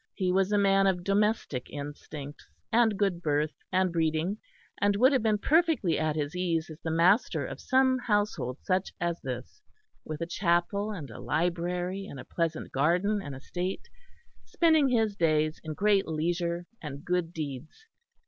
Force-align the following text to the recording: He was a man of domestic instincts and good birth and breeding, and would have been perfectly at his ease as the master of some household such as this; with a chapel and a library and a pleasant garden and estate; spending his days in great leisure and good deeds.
He 0.15 0.31
was 0.31 0.51
a 0.51 0.57
man 0.57 0.87
of 0.87 1.03
domestic 1.03 1.69
instincts 1.69 2.49
and 2.71 2.97
good 2.97 3.21
birth 3.21 3.53
and 3.71 3.93
breeding, 3.93 4.39
and 4.81 4.95
would 4.95 5.11
have 5.11 5.21
been 5.21 5.37
perfectly 5.37 5.99
at 5.99 6.15
his 6.15 6.35
ease 6.35 6.71
as 6.71 6.79
the 6.83 6.89
master 6.89 7.45
of 7.45 7.61
some 7.61 7.99
household 7.99 8.57
such 8.63 8.93
as 8.99 9.21
this; 9.21 9.61
with 10.03 10.19
a 10.19 10.25
chapel 10.25 10.89
and 10.91 11.11
a 11.11 11.19
library 11.19 12.07
and 12.07 12.19
a 12.19 12.25
pleasant 12.25 12.71
garden 12.71 13.21
and 13.23 13.35
estate; 13.35 13.89
spending 14.43 14.89
his 14.89 15.15
days 15.15 15.61
in 15.63 15.75
great 15.75 16.07
leisure 16.07 16.65
and 16.81 17.05
good 17.05 17.31
deeds. 17.31 17.85